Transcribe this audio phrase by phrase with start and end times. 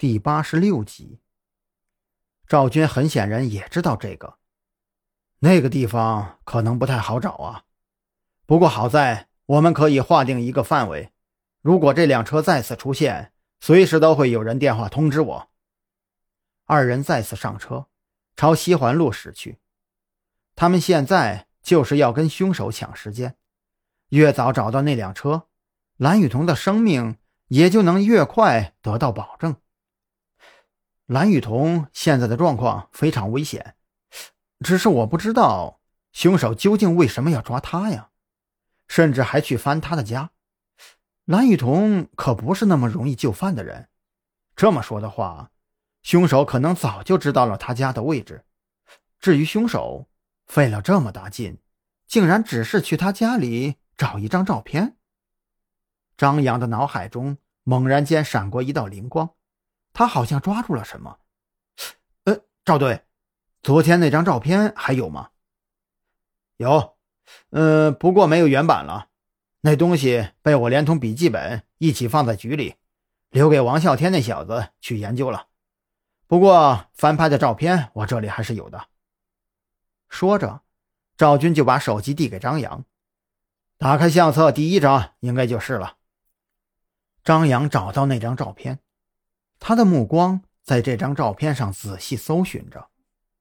[0.00, 1.20] 第八十六集，
[2.48, 4.38] 赵军很显然也知道这个，
[5.40, 7.64] 那个地方可能不太好找啊。
[8.46, 11.12] 不过好在我们可以划定一个范围，
[11.60, 15.50] 如果这辆车再次出现，随时都会有人电话通知我。
[16.64, 17.84] 二人再次上车，
[18.34, 19.58] 朝西环路驶去。
[20.56, 23.36] 他们现在就是要跟凶手抢时间，
[24.08, 25.48] 越早找到那辆车，
[25.98, 29.56] 蓝雨桐的生命也就能越快得到保证。
[31.10, 33.74] 蓝雨桐现在的状况非常危险，
[34.60, 35.80] 只是我不知道
[36.12, 38.10] 凶手究竟为什么要抓他呀，
[38.86, 40.30] 甚至还去翻他的家。
[41.24, 43.88] 蓝雨桐可不是那么容易就范的人。
[44.54, 45.50] 这么说的话，
[46.04, 48.44] 凶手可能早就知道了他家的位置。
[49.18, 50.06] 至于凶手
[50.46, 51.58] 费了这么大劲，
[52.06, 54.96] 竟然只是去他家里找一张照片。
[56.16, 59.30] 张扬的脑海中猛然间闪过一道灵光。
[59.92, 61.18] 他好像抓住了什么，
[62.24, 63.04] 呃，赵队，
[63.62, 65.30] 昨天那张照片还有吗？
[66.56, 66.96] 有，
[67.50, 69.08] 嗯，不过没有原版了，
[69.62, 72.76] 那东西被我连同笔记本一起放在局里，
[73.30, 75.48] 留给王啸天那小子去研究了。
[76.26, 78.86] 不过翻拍的照片我这里还是有的。
[80.08, 80.62] 说着，
[81.16, 82.84] 赵军就把手机递给张扬，
[83.78, 85.96] 打开相册第一张，应该就是了。
[87.22, 88.78] 张扬找到那张照片。
[89.60, 92.88] 他的目光在这张照片上仔细搜寻着，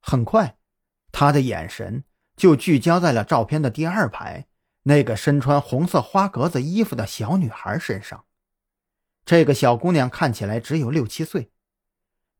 [0.00, 0.56] 很快，
[1.12, 2.02] 他的眼神
[2.36, 4.46] 就聚焦在了照片的第二排
[4.84, 8.24] 那个身穿红色花格子衣服的小女孩身上。
[9.24, 11.50] 这个小姑娘看起来只有六七岁，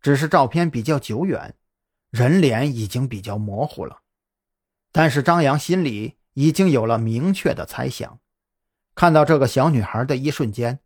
[0.01, 1.55] 只是照片比较久远，
[2.11, 4.03] 人脸已经比较模糊了。
[4.91, 8.21] 但是张扬心里已经有了明确的猜想，
[8.95, 10.79] 看到这个小女孩的一瞬间，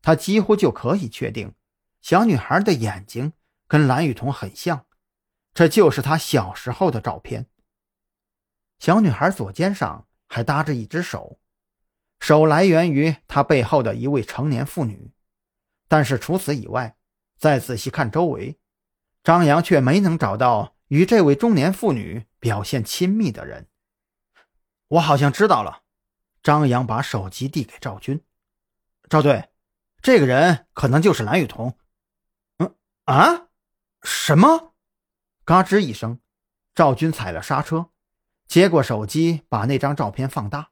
[0.00, 1.52] 他几乎就可以确定。
[2.06, 3.32] 小女孩的眼睛
[3.66, 4.86] 跟蓝雨桐很像，
[5.52, 7.46] 这就是她小时候的照片。
[8.78, 11.40] 小女孩左肩上还搭着一只手，
[12.20, 15.10] 手来源于她背后的一位成年妇女。
[15.88, 16.96] 但是除此以外，
[17.38, 18.56] 再仔细看周围，
[19.24, 23.66] 张扬却没能找到与这位中年妇女表现亲密的人。
[24.86, 25.82] 我好像知道了。
[26.40, 28.24] 张扬把手机递给赵军，
[29.08, 29.48] 赵队，
[30.00, 31.76] 这个人可能就是蓝雨桐。
[33.06, 33.48] 啊！
[34.02, 34.74] 什么？
[35.44, 36.20] 嘎吱一声，
[36.74, 37.90] 赵军踩了刹车，
[38.48, 40.70] 接过手机，把那张照片放大，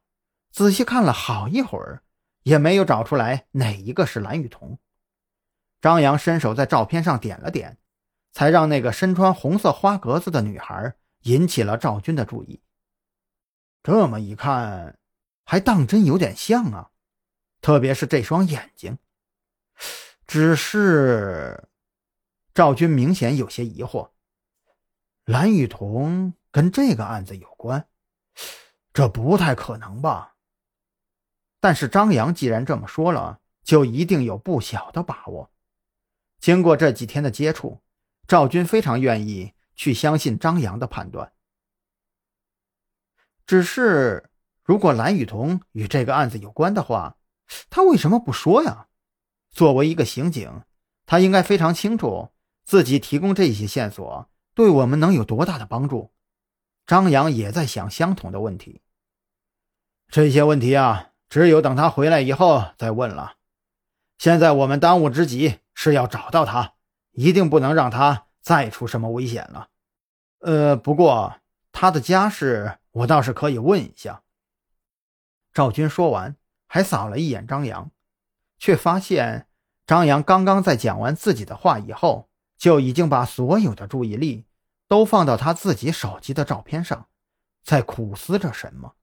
[0.50, 2.03] 仔细看了好一会儿，
[2.43, 4.81] 也没有找出来哪一个是蓝雨桐。
[5.81, 7.78] 张扬伸手在照片上点了点，
[8.33, 12.61] 才让那个身穿红色花格子的女孩引起了赵军的注意。
[13.83, 14.99] 这么一看，
[15.45, 16.91] 还当真有点像啊，
[17.61, 18.99] 特别是这双眼睛。
[20.27, 21.69] 只是……
[22.54, 24.10] 赵军明显有些疑惑
[25.26, 27.88] ：“蓝雨桐跟这个案子有关？
[28.92, 30.37] 这不太可能吧？”
[31.59, 35.50] 但是张扬既然这么说了，就一定有不小的把握。
[36.38, 37.82] 经过这几天的接触，
[38.28, 41.32] 赵军非常愿意去相信张扬的判断。
[43.47, 44.31] 只是，
[44.62, 47.16] 如果蓝雨桐与这个案子有关的话，
[47.69, 48.86] 他为什么不说呀？
[49.50, 50.62] 作为一个刑警，
[51.04, 52.31] 他应该非常清楚。
[52.64, 56.12] 自己提供这些线索对我们能有多大的帮助？
[56.86, 58.82] 张扬也在想相同的问题。
[60.08, 63.36] 这些问题啊，只有等他回来以后再问了。
[64.19, 66.74] 现在我们当务之急是要找到他，
[67.12, 69.69] 一定不能让他再出什么危险了。
[70.38, 71.41] 呃，不过
[71.72, 74.22] 他的家世我倒是可以问一下。
[75.53, 76.36] 赵军说完，
[76.66, 77.91] 还扫了一眼张扬，
[78.58, 79.48] 却发现
[79.86, 82.30] 张扬刚刚在讲完自己的话以后。
[82.56, 84.44] 就已经把所有的注意力
[84.88, 87.09] 都放到他自己手机的照片上，
[87.62, 88.94] 在苦思着什么。